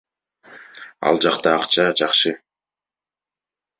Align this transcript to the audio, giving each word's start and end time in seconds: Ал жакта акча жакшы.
Ал 1.11 1.21
жакта 1.25 1.53
акча 1.57 1.85
жакшы. 2.01 2.33